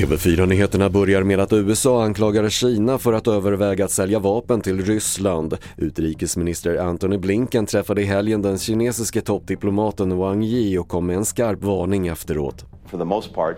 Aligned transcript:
TV4-nyheterna 0.00 0.90
börjar 0.90 1.22
med 1.22 1.40
att 1.40 1.52
USA 1.52 2.04
anklagar 2.04 2.48
Kina 2.48 2.98
för 2.98 3.12
att 3.12 3.28
överväga 3.28 3.84
att 3.84 3.90
sälja 3.90 4.18
vapen 4.18 4.60
till 4.60 4.84
Ryssland. 4.84 5.56
Utrikesminister 5.76 6.76
Antony 6.76 7.18
Blinken 7.18 7.66
träffade 7.66 8.02
i 8.02 8.04
helgen 8.04 8.42
den 8.42 8.58
kinesiske 8.58 9.20
toppdiplomaten 9.20 10.16
Wang 10.16 10.42
Yi 10.42 10.78
och 10.78 10.88
kom 10.88 11.06
med 11.06 11.16
en 11.16 11.24
skarp 11.24 11.62
varning 11.62 12.06
efteråt. 12.06 12.64
For 12.86 12.98
the 12.98 13.04
most 13.04 13.34
part, 13.34 13.56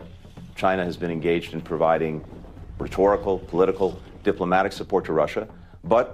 China 0.57 0.85
has 0.85 1.01
been 1.01 1.11
engaged 1.11 1.55
in 1.55 1.61
providing 1.61 2.21
rhetorical, 2.81 3.39
political, 3.51 3.93
diplomatic 4.25 4.73
support 4.73 5.07
to 5.07 5.13
Russia, 5.13 5.47
but 5.83 6.07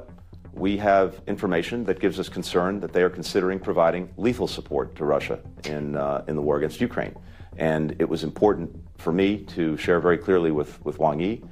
we 0.58 0.76
have 0.76 1.20
information 1.26 1.84
that 1.84 2.00
gives 2.00 2.18
us 2.18 2.28
concern 2.28 2.80
that 2.80 2.92
they 2.92 3.02
are 3.02 3.10
considering 3.10 3.58
providing 3.58 4.08
lethal 4.16 4.48
support 4.48 4.96
to 4.96 5.04
Russia 5.04 5.38
in, 5.64 5.96
uh, 5.96 6.24
in 6.28 6.36
the 6.36 6.42
war 6.42 6.56
against 6.56 6.80
Ukraine. 6.80 7.14
And 7.58 7.92
it 7.98 8.08
was 8.08 8.24
important 8.24 8.70
for 8.96 9.12
me 9.12 9.44
to 9.56 9.76
share 9.76 10.00
very 10.00 10.18
clearly 10.18 10.50
with, 10.50 10.84
with 10.84 10.98
Wang 10.98 11.20
Yi 11.20 11.42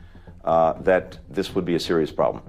uh, 0.44 0.74
that 0.82 1.18
this 1.28 1.54
would 1.54 1.64
be 1.64 1.74
a 1.74 1.80
serious 1.80 2.12
problem. 2.12 2.42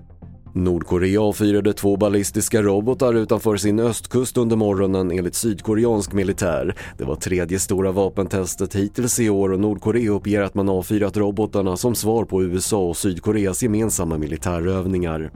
Nordkorea 0.54 1.22
avfyrade 1.22 1.74
två 1.74 1.98
ballistiska 1.98 2.62
robotar 2.62 3.14
utanför 3.14 3.58
sin 3.58 3.80
östkust 3.80 4.38
under 4.38 4.56
morgonen 4.56 5.12
enligt 5.12 5.36
sydkoreansk 5.36 6.14
militär. 6.14 6.76
Det 6.98 7.03
var 7.03 7.16
tredje 7.16 7.59
stora 7.59 7.92
vapentestet 7.92 8.76
hittills 8.76 9.20
i 9.20 9.30
år 9.30 9.53
och 9.53 9.59
Nordkorea 9.59 10.12
uppger 10.12 10.42
att 10.42 10.56
man 10.56 10.70
avfyrat 10.70 11.18
robotarna 11.18 11.78
som 11.78 11.96
svar 11.96 12.26
på 12.26 12.44
USA 12.44 12.78
och 12.78 12.98
Sydkoreas 12.98 13.64
gemensamma 13.64 14.18
militärövningar. 14.18 15.31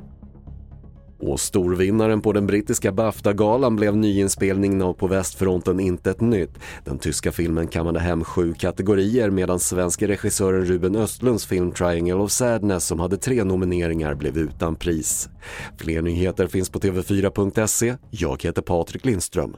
Och 1.21 1.39
storvinnaren 1.39 2.21
på 2.21 2.33
den 2.33 2.47
brittiska 2.47 2.91
Bafta-galan 2.91 3.75
blev 3.75 3.97
nyinspelningen 3.97 4.81
av 4.81 4.93
På 4.93 5.07
västfronten 5.07 5.79
Intet 5.79 6.21
nytt. 6.21 6.59
Den 6.85 6.99
tyska 6.99 7.31
filmen 7.31 7.67
kammade 7.67 7.99
hem 7.99 8.23
sju 8.23 8.53
kategorier 8.53 9.29
medan 9.29 9.59
svenske 9.59 10.07
regissören 10.07 10.65
Ruben 10.65 10.95
Östlunds 10.95 11.45
film 11.45 11.71
Triangle 11.71 12.13
of 12.13 12.31
Sadness 12.31 12.85
som 12.85 12.99
hade 12.99 13.17
tre 13.17 13.43
nomineringar 13.43 14.15
blev 14.15 14.37
utan 14.37 14.75
pris. 14.75 15.29
Fler 15.77 16.01
nyheter 16.01 16.47
finns 16.47 16.69
på 16.69 16.79
tv4.se. 16.79 17.95
Jag 18.09 18.43
heter 18.43 18.61
Patrik 18.61 19.05
Lindström. 19.05 19.55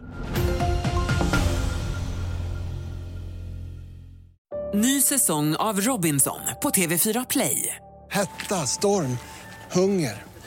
Ny 4.73 5.01
säsong 5.01 5.55
av 5.55 5.81
Robinson 5.81 6.39
på 6.63 6.69
TV4 6.69 7.25
Play. 7.29 7.75
Hetta, 8.09 8.55
storm, 8.55 9.17
hunger. 9.71 10.32